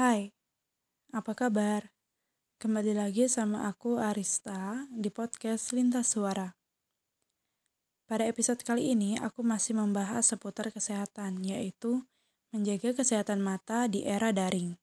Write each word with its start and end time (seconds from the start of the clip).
Hai, 0.00 0.32
apa 1.12 1.36
kabar? 1.36 1.92
Kembali 2.56 2.96
lagi 2.96 3.28
sama 3.28 3.68
aku 3.68 4.00
Arista 4.00 4.88
di 4.88 5.12
podcast 5.12 5.76
Lintas 5.76 6.16
Suara. 6.16 6.56
Pada 8.08 8.24
episode 8.24 8.64
kali 8.64 8.96
ini 8.96 9.20
aku 9.20 9.44
masih 9.44 9.76
membahas 9.76 10.24
seputar 10.24 10.72
kesehatan, 10.72 11.44
yaitu 11.44 12.08
menjaga 12.48 12.96
kesehatan 12.96 13.44
mata 13.44 13.92
di 13.92 14.00
era 14.08 14.32
daring. 14.32 14.80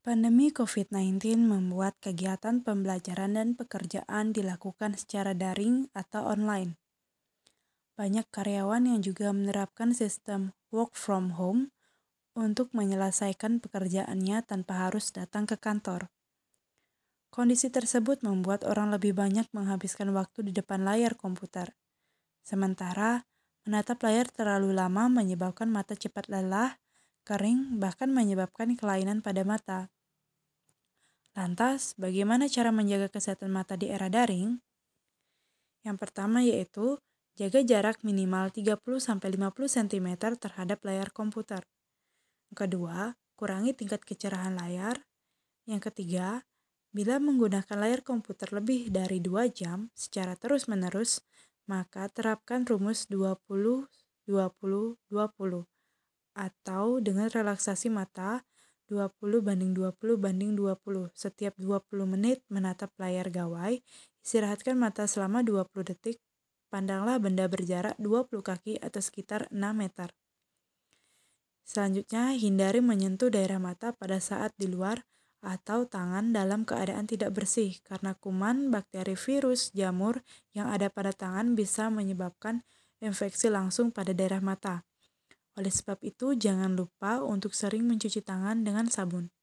Pandemi 0.00 0.48
COVID-19 0.48 1.36
membuat 1.36 2.00
kegiatan 2.00 2.64
pembelajaran 2.64 3.36
dan 3.36 3.52
pekerjaan 3.52 4.32
dilakukan 4.32 4.96
secara 4.96 5.36
daring 5.36 5.92
atau 5.92 6.24
online. 6.24 6.80
Banyak 8.00 8.24
karyawan 8.32 8.88
yang 8.88 9.04
juga 9.04 9.28
menerapkan 9.36 9.92
sistem 9.92 10.56
work 10.72 10.96
from 10.96 11.36
home 11.36 11.75
untuk 12.36 12.68
menyelesaikan 12.76 13.64
pekerjaannya 13.64 14.44
tanpa 14.44 14.86
harus 14.86 15.08
datang 15.10 15.48
ke 15.48 15.56
kantor. 15.56 16.12
Kondisi 17.32 17.72
tersebut 17.72 18.20
membuat 18.20 18.64
orang 18.64 18.92
lebih 18.92 19.16
banyak 19.16 19.48
menghabiskan 19.56 20.12
waktu 20.12 20.46
di 20.46 20.52
depan 20.52 20.84
layar 20.84 21.16
komputer. 21.16 21.72
Sementara, 22.44 23.26
menatap 23.66 24.04
layar 24.04 24.30
terlalu 24.30 24.72
lama 24.76 25.10
menyebabkan 25.10 25.66
mata 25.68 25.98
cepat 25.98 26.30
lelah, 26.30 26.78
kering, 27.26 27.82
bahkan 27.82 28.08
menyebabkan 28.14 28.78
kelainan 28.78 29.20
pada 29.20 29.42
mata. 29.42 29.80
Lantas, 31.36 31.92
bagaimana 32.00 32.48
cara 32.48 32.72
menjaga 32.72 33.12
kesehatan 33.12 33.52
mata 33.52 33.76
di 33.76 33.92
era 33.92 34.08
daring? 34.08 34.56
Yang 35.84 35.96
pertama 36.00 36.40
yaitu 36.40 36.96
jaga 37.36 37.60
jarak 37.60 38.00
minimal 38.00 38.48
30-50 38.48 39.20
cm 39.68 40.08
terhadap 40.40 40.80
layar 40.80 41.12
komputer. 41.12 41.68
Kedua, 42.54 43.16
kurangi 43.34 43.72
tingkat 43.74 44.04
kecerahan 44.06 44.54
layar. 44.54 45.02
Yang 45.66 45.90
ketiga, 45.90 46.46
bila 46.94 47.18
menggunakan 47.18 47.76
layar 47.76 48.00
komputer 48.06 48.54
lebih 48.54 48.88
dari 48.94 49.18
2 49.18 49.50
jam 49.50 49.90
secara 49.92 50.38
terus-menerus, 50.38 51.24
maka 51.66 52.06
terapkan 52.08 52.62
rumus 52.62 53.10
20 53.10 53.90
20 54.26 54.98
20 55.10 55.66
atau 56.36 57.00
dengan 57.00 57.32
relaksasi 57.32 57.88
mata 57.88 58.44
20 58.86 59.42
banding 59.42 59.74
20 59.74 60.14
banding 60.14 60.52
20. 60.54 61.10
Setiap 61.16 61.58
20 61.58 62.06
menit 62.06 62.38
menatap 62.46 62.94
layar 63.02 63.32
gawai, 63.32 63.82
istirahatkan 64.22 64.78
mata 64.78 65.10
selama 65.10 65.42
20 65.42 65.66
detik, 65.82 66.22
pandanglah 66.70 67.18
benda 67.18 67.50
berjarak 67.50 67.98
20 67.98 68.46
kaki 68.46 68.78
atau 68.78 69.00
sekitar 69.02 69.50
6 69.50 69.74
meter. 69.74 70.14
Selanjutnya, 71.66 72.30
hindari 72.38 72.78
menyentuh 72.78 73.26
daerah 73.26 73.58
mata 73.58 73.90
pada 73.90 74.22
saat 74.22 74.54
di 74.54 74.70
luar 74.70 75.02
atau 75.42 75.82
tangan 75.82 76.30
dalam 76.30 76.62
keadaan 76.62 77.10
tidak 77.10 77.34
bersih 77.34 77.82
karena 77.82 78.14
kuman, 78.14 78.70
bakteri, 78.70 79.18
virus, 79.18 79.74
jamur 79.74 80.22
yang 80.54 80.70
ada 80.70 80.86
pada 80.86 81.10
tangan 81.10 81.58
bisa 81.58 81.90
menyebabkan 81.90 82.62
infeksi 83.02 83.50
langsung 83.50 83.90
pada 83.90 84.14
daerah 84.14 84.38
mata. 84.38 84.86
Oleh 85.58 85.74
sebab 85.74 85.98
itu, 86.06 86.38
jangan 86.38 86.78
lupa 86.78 87.18
untuk 87.26 87.50
sering 87.50 87.82
mencuci 87.82 88.22
tangan 88.22 88.62
dengan 88.62 88.86
sabun. 88.86 89.34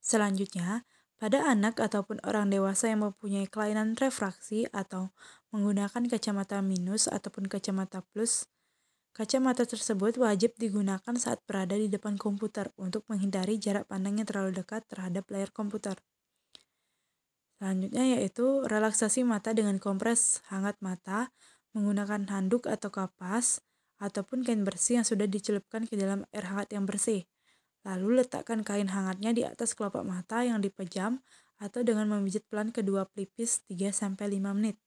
Selanjutnya, 0.00 0.88
pada 1.20 1.44
anak 1.44 1.76
ataupun 1.76 2.24
orang 2.24 2.48
dewasa 2.48 2.88
yang 2.88 3.04
mempunyai 3.04 3.44
kelainan 3.44 3.92
refraksi 4.00 4.64
atau 4.72 5.12
menggunakan 5.52 6.08
kacamata 6.08 6.64
minus 6.64 7.04
ataupun 7.04 7.44
kacamata 7.52 8.00
plus, 8.16 8.48
Kacamata 9.10 9.66
tersebut 9.66 10.22
wajib 10.22 10.54
digunakan 10.54 11.14
saat 11.18 11.42
berada 11.42 11.74
di 11.74 11.90
depan 11.90 12.14
komputer 12.14 12.70
untuk 12.78 13.02
menghindari 13.10 13.58
jarak 13.58 13.90
pandang 13.90 14.22
yang 14.22 14.28
terlalu 14.30 14.54
dekat 14.54 14.86
terhadap 14.86 15.26
layar 15.34 15.50
komputer. 15.50 15.98
Selanjutnya 17.58 18.16
yaitu 18.16 18.64
relaksasi 18.64 19.26
mata 19.26 19.50
dengan 19.52 19.76
kompres 19.82 20.40
hangat 20.48 20.78
mata 20.80 21.34
menggunakan 21.74 22.24
handuk 22.30 22.70
atau 22.70 22.88
kapas 22.88 23.60
ataupun 24.00 24.46
kain 24.46 24.64
bersih 24.64 25.02
yang 25.02 25.06
sudah 25.06 25.28
dicelupkan 25.28 25.84
ke 25.84 25.98
dalam 25.98 26.24
air 26.32 26.46
hangat 26.48 26.72
yang 26.72 26.88
bersih. 26.88 27.28
Lalu 27.84 28.24
letakkan 28.24 28.64
kain 28.64 28.88
hangatnya 28.88 29.34
di 29.36 29.42
atas 29.44 29.76
kelopak 29.76 30.06
mata 30.06 30.40
yang 30.46 30.62
dipejam 30.62 31.20
atau 31.60 31.84
dengan 31.84 32.08
memijit 32.08 32.48
pelan 32.48 32.72
kedua 32.72 33.04
pelipis 33.10 33.60
3-5 33.68 34.16
menit. 34.56 34.80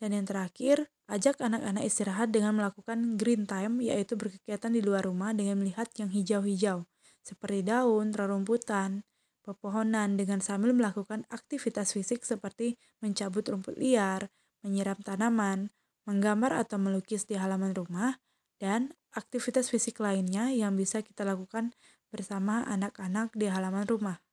Dan 0.00 0.16
yang 0.16 0.24
terakhir, 0.24 0.88
ajak 1.06 1.40
anak-anak 1.44 1.84
istirahat 1.84 2.32
dengan 2.32 2.56
melakukan 2.56 3.20
green 3.20 3.44
time, 3.44 3.84
yaitu 3.84 4.16
berkegiatan 4.16 4.72
di 4.72 4.80
luar 4.80 5.04
rumah 5.04 5.36
dengan 5.36 5.60
melihat 5.60 5.92
yang 6.00 6.08
hijau-hijau, 6.08 6.88
seperti 7.20 7.60
daun, 7.60 8.16
rerumputan, 8.16 9.04
pepohonan, 9.44 10.16
dengan 10.16 10.40
sambil 10.40 10.72
melakukan 10.72 11.28
aktivitas 11.28 11.92
fisik 11.92 12.24
seperti 12.24 12.80
mencabut 13.04 13.44
rumput 13.44 13.76
liar, 13.76 14.32
menyiram 14.64 14.96
tanaman, 15.04 15.68
menggambar 16.08 16.56
atau 16.64 16.80
melukis 16.80 17.28
di 17.28 17.36
halaman 17.36 17.76
rumah, 17.76 18.16
dan 18.56 18.96
aktivitas 19.12 19.68
fisik 19.68 20.00
lainnya 20.00 20.48
yang 20.56 20.72
bisa 20.72 21.04
kita 21.04 21.28
lakukan 21.28 21.76
bersama 22.08 22.64
anak-anak 22.64 23.36
di 23.36 23.52
halaman 23.52 23.84
rumah. 23.84 24.23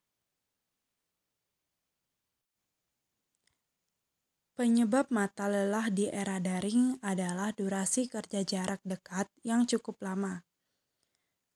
Penyebab 4.61 5.09
mata 5.09 5.49
lelah 5.49 5.89
di 5.89 6.05
era 6.05 6.37
daring 6.37 7.01
adalah 7.01 7.49
durasi 7.49 8.05
kerja 8.05 8.45
jarak 8.45 8.77
dekat 8.85 9.25
yang 9.41 9.65
cukup 9.65 9.97
lama. 10.05 10.45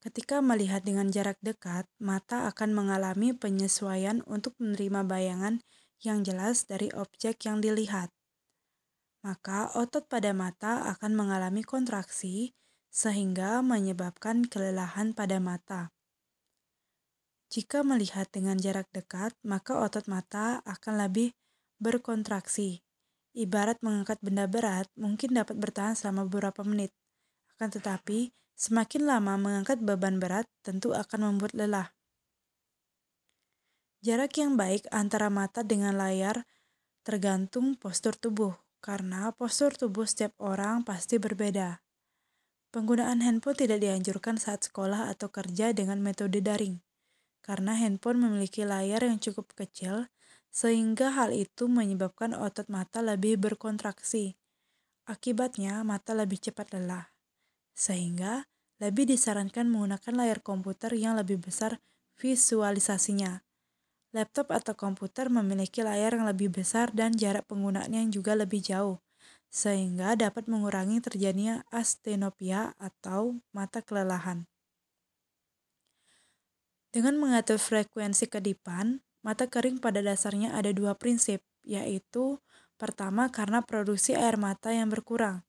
Ketika 0.02 0.42
melihat 0.42 0.82
dengan 0.82 1.14
jarak 1.14 1.38
dekat, 1.38 1.86
mata 2.02 2.50
akan 2.50 2.74
mengalami 2.74 3.30
penyesuaian 3.38 4.26
untuk 4.26 4.58
menerima 4.58 5.06
bayangan 5.06 5.62
yang 6.02 6.26
jelas 6.26 6.66
dari 6.66 6.90
objek 6.98 7.46
yang 7.46 7.62
dilihat. 7.62 8.10
Maka 9.22 9.70
otot 9.78 10.10
pada 10.10 10.34
mata 10.34 10.90
akan 10.90 11.14
mengalami 11.14 11.62
kontraksi 11.62 12.58
sehingga 12.90 13.62
menyebabkan 13.62 14.50
kelelahan 14.50 15.14
pada 15.14 15.38
mata. 15.38 15.94
Jika 17.54 17.86
melihat 17.86 18.34
dengan 18.34 18.58
jarak 18.58 18.90
dekat, 18.90 19.38
maka 19.46 19.78
otot 19.78 20.10
mata 20.10 20.66
akan 20.66 21.06
lebih 21.06 21.38
berkontraksi 21.78 22.82
Ibarat 23.36 23.84
mengangkat 23.84 24.24
benda 24.24 24.48
berat, 24.48 24.88
mungkin 24.96 25.36
dapat 25.36 25.60
bertahan 25.60 25.92
selama 25.92 26.24
beberapa 26.24 26.64
menit. 26.64 26.96
Akan 27.52 27.68
tetapi, 27.68 28.32
semakin 28.56 29.04
lama 29.04 29.36
mengangkat 29.36 29.84
beban 29.84 30.24
berat 30.24 30.48
tentu 30.64 30.96
akan 30.96 31.36
membuat 31.36 31.52
lelah. 31.52 31.92
Jarak 34.00 34.40
yang 34.40 34.56
baik 34.56 34.88
antara 34.88 35.28
mata 35.28 35.68
dengan 35.68 36.00
layar 36.00 36.48
tergantung 37.04 37.76
postur 37.76 38.16
tubuh, 38.16 38.56
karena 38.80 39.36
postur 39.36 39.76
tubuh 39.76 40.08
setiap 40.08 40.32
orang 40.40 40.88
pasti 40.88 41.20
berbeda. 41.20 41.84
Penggunaan 42.72 43.20
handphone 43.20 43.60
tidak 43.60 43.84
dianjurkan 43.84 44.40
saat 44.40 44.64
sekolah 44.64 45.12
atau 45.12 45.28
kerja 45.28 45.76
dengan 45.76 46.00
metode 46.00 46.40
daring, 46.40 46.80
karena 47.44 47.76
handphone 47.76 48.24
memiliki 48.24 48.64
layar 48.64 49.04
yang 49.04 49.20
cukup 49.20 49.52
kecil 49.60 50.08
sehingga 50.56 51.12
hal 51.12 51.36
itu 51.36 51.68
menyebabkan 51.68 52.32
otot 52.32 52.72
mata 52.72 53.04
lebih 53.04 53.36
berkontraksi. 53.36 54.40
Akibatnya, 55.04 55.84
mata 55.84 56.16
lebih 56.16 56.40
cepat 56.40 56.72
lelah, 56.72 57.12
sehingga 57.76 58.48
lebih 58.80 59.04
disarankan 59.04 59.68
menggunakan 59.68 60.16
layar 60.16 60.40
komputer 60.40 60.96
yang 60.96 61.20
lebih 61.20 61.44
besar 61.44 61.84
visualisasinya. 62.16 63.44
Laptop 64.16 64.56
atau 64.56 64.80
komputer 64.80 65.28
memiliki 65.28 65.84
layar 65.84 66.16
yang 66.16 66.24
lebih 66.24 66.48
besar 66.48 66.88
dan 66.96 67.12
jarak 67.12 67.44
penggunaannya 67.52 68.08
yang 68.08 68.12
juga 68.16 68.32
lebih 68.32 68.64
jauh, 68.64 69.04
sehingga 69.52 70.16
dapat 70.16 70.48
mengurangi 70.48 71.04
terjadinya 71.04 71.68
astenopia 71.68 72.72
atau 72.80 73.44
mata 73.52 73.84
kelelahan. 73.84 74.48
Dengan 76.96 77.20
mengatur 77.20 77.60
frekuensi 77.60 78.32
kedipan, 78.32 79.04
Mata 79.26 79.50
kering 79.50 79.82
pada 79.82 80.06
dasarnya 80.06 80.54
ada 80.54 80.70
dua 80.70 80.94
prinsip, 80.94 81.42
yaitu 81.66 82.38
pertama 82.78 83.34
karena 83.34 83.66
produksi 83.66 84.14
air 84.14 84.38
mata 84.38 84.70
yang 84.70 84.94
berkurang, 84.94 85.42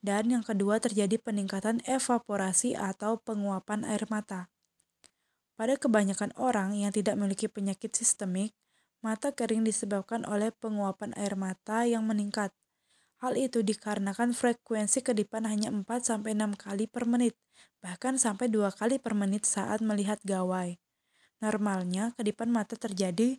dan 0.00 0.32
yang 0.32 0.40
kedua 0.40 0.80
terjadi 0.80 1.20
peningkatan 1.20 1.84
evaporasi 1.84 2.72
atau 2.72 3.20
penguapan 3.20 3.84
air 3.84 4.08
mata. 4.08 4.48
Pada 5.60 5.76
kebanyakan 5.76 6.32
orang 6.40 6.72
yang 6.72 6.88
tidak 6.88 7.20
memiliki 7.20 7.52
penyakit 7.52 7.92
sistemik, 7.92 8.56
mata 9.04 9.28
kering 9.36 9.60
disebabkan 9.60 10.24
oleh 10.24 10.48
penguapan 10.48 11.12
air 11.12 11.36
mata 11.36 11.84
yang 11.84 12.08
meningkat. 12.08 12.56
Hal 13.20 13.36
itu 13.36 13.60
dikarenakan 13.60 14.32
frekuensi 14.32 15.04
kedipan 15.04 15.44
hanya 15.44 15.68
4-6 15.68 16.56
kali 16.56 16.88
per 16.88 17.04
menit, 17.04 17.36
bahkan 17.84 18.16
sampai 18.16 18.48
dua 18.48 18.72
kali 18.72 18.96
per 18.96 19.12
menit 19.12 19.44
saat 19.44 19.84
melihat 19.84 20.16
gawai. 20.24 20.80
Normalnya 21.38 22.18
kedipan 22.18 22.50
mata 22.50 22.74
terjadi 22.74 23.38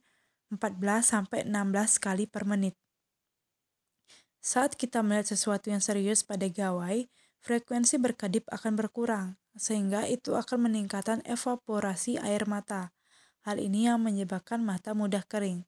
14-16 0.56 1.46
kali 2.00 2.26
per 2.26 2.48
menit. 2.48 2.80
Saat 4.40 4.80
kita 4.80 5.04
melihat 5.04 5.36
sesuatu 5.36 5.68
yang 5.68 5.84
serius 5.84 6.24
pada 6.24 6.48
gawai, 6.48 7.12
frekuensi 7.44 8.00
berkedip 8.00 8.48
akan 8.48 8.80
berkurang, 8.80 9.36
sehingga 9.60 10.08
itu 10.08 10.40
akan 10.40 10.72
meningkatkan 10.72 11.20
evaporasi 11.28 12.16
air 12.24 12.48
mata. 12.48 12.96
Hal 13.44 13.60
ini 13.60 13.92
yang 13.92 14.00
menyebabkan 14.00 14.64
mata 14.64 14.96
mudah 14.96 15.28
kering. 15.28 15.68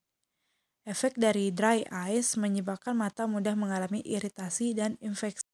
Efek 0.87 1.19
dari 1.19 1.53
dry 1.53 1.85
eyes 1.91 2.39
menyebabkan 2.39 2.97
mata 2.97 3.29
mudah 3.29 3.53
mengalami 3.53 4.01
iritasi 4.01 4.73
dan 4.73 4.97
infeksi. 5.03 5.45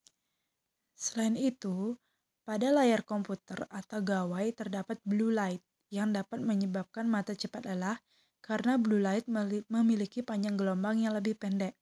Selain 0.95 1.35
itu, 1.35 1.99
pada 2.47 2.71
layar 2.71 3.03
komputer 3.03 3.67
atau 3.67 3.99
gawai 3.99 4.47
terdapat 4.55 5.03
blue 5.03 5.33
light 5.33 5.59
yang 5.93 6.11
dapat 6.11 6.43
menyebabkan 6.43 7.07
mata 7.07 7.33
cepat 7.33 7.67
lelah 7.67 7.97
karena 8.43 8.79
blue 8.79 9.01
light 9.01 9.27
memiliki 9.67 10.23
panjang 10.23 10.55
gelombang 10.55 11.03
yang 11.03 11.11
lebih 11.15 11.35
pendek. 11.35 11.75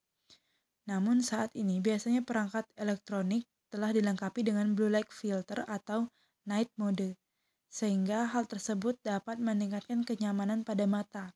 Namun 0.85 1.25
saat 1.25 1.53
ini 1.57 1.81
biasanya 1.81 2.21
perangkat 2.21 2.65
elektronik 2.77 3.45
telah 3.73 3.89
dilengkapi 3.93 4.45
dengan 4.45 4.73
blue 4.77 4.89
light 4.89 5.09
filter 5.09 5.65
atau 5.65 6.09
night 6.45 6.69
mode, 6.77 7.17
sehingga 7.69 8.29
hal 8.29 8.45
tersebut 8.45 8.97
dapat 9.01 9.41
meningkatkan 9.41 10.05
kenyamanan 10.05 10.61
pada 10.61 10.85
mata. 10.85 11.33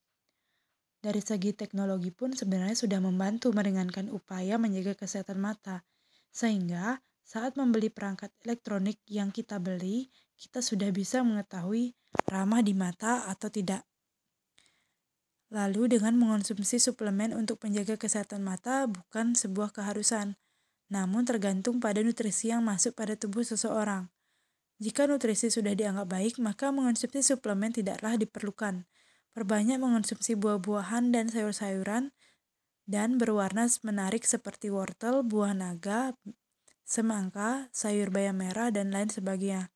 Dari 1.00 1.24
segi 1.24 1.56
teknologi 1.56 2.12
pun 2.12 2.36
sebenarnya 2.36 2.76
sudah 2.76 3.00
membantu 3.00 3.56
meringankan 3.56 4.12
upaya 4.12 4.60
menjaga 4.60 5.00
kesehatan 5.00 5.40
mata, 5.40 5.82
sehingga 6.30 7.02
saat 7.26 7.58
membeli 7.58 7.90
perangkat 7.94 8.34
elektronik 8.46 9.02
yang 9.10 9.30
kita 9.32 9.58
beli, 9.62 10.10
kita 10.40 10.64
sudah 10.64 10.88
bisa 10.96 11.20
mengetahui 11.20 12.00
ramah 12.32 12.64
di 12.64 12.72
mata 12.72 13.28
atau 13.28 13.52
tidak. 13.52 13.84
Lalu 15.52 16.00
dengan 16.00 16.16
mengonsumsi 16.16 16.80
suplemen 16.80 17.36
untuk 17.36 17.60
menjaga 17.60 18.00
kesehatan 18.00 18.40
mata 18.46 18.88
bukan 18.88 19.36
sebuah 19.36 19.76
keharusan, 19.76 20.40
namun 20.88 21.28
tergantung 21.28 21.84
pada 21.84 22.00
nutrisi 22.00 22.56
yang 22.56 22.64
masuk 22.64 22.96
pada 22.96 23.20
tubuh 23.20 23.44
seseorang. 23.44 24.08
Jika 24.80 25.12
nutrisi 25.12 25.52
sudah 25.52 25.76
dianggap 25.76 26.08
baik, 26.08 26.40
maka 26.40 26.72
mengonsumsi 26.72 27.20
suplemen 27.20 27.76
tidaklah 27.76 28.16
diperlukan. 28.16 28.88
Perbanyak 29.36 29.76
mengonsumsi 29.82 30.40
buah-buahan 30.40 31.12
dan 31.12 31.28
sayur-sayuran 31.28 32.16
dan 32.90 33.20
berwarna 33.20 33.70
menarik 33.86 34.24
seperti 34.24 34.72
wortel, 34.74 35.22
buah 35.22 35.54
naga, 35.54 36.16
semangka, 36.88 37.70
sayur 37.70 38.10
bayam 38.10 38.42
merah, 38.42 38.74
dan 38.74 38.90
lain 38.90 39.12
sebagainya. 39.14 39.70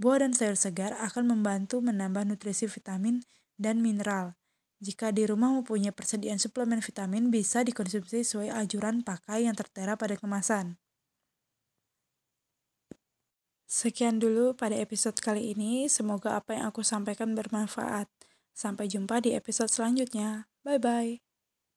Buah 0.00 0.24
dan 0.24 0.32
sayur 0.32 0.56
segar 0.56 0.96
akan 0.98 1.32
membantu 1.32 1.80
menambah 1.84 2.24
nutrisi 2.28 2.68
vitamin 2.68 3.24
dan 3.60 3.84
mineral. 3.84 4.36
Jika 4.82 5.14
di 5.14 5.22
rumah 5.22 5.54
mempunyai 5.54 5.94
persediaan 5.94 6.42
suplemen 6.42 6.82
vitamin, 6.82 7.30
bisa 7.30 7.62
dikonsumsi 7.62 8.26
sesuai 8.26 8.50
anjuran 8.50 9.06
pakai 9.06 9.46
yang 9.46 9.54
tertera 9.54 9.94
pada 9.94 10.18
kemasan. 10.18 10.82
Sekian 13.72 14.20
dulu 14.20 14.52
pada 14.52 14.76
episode 14.76 15.16
kali 15.22 15.56
ini. 15.56 15.88
Semoga 15.88 16.36
apa 16.36 16.58
yang 16.58 16.68
aku 16.68 16.84
sampaikan 16.84 17.32
bermanfaat. 17.32 18.10
Sampai 18.52 18.90
jumpa 18.90 19.24
di 19.24 19.32
episode 19.32 19.72
selanjutnya. 19.72 20.50
Bye 20.60 20.76
bye. 20.76 21.31